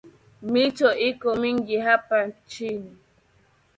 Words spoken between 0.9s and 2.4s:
iko mingi hapa